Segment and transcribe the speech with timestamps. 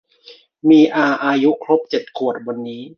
[0.69, 2.81] มีอาอายุครบเจ็ดขวบวันนี้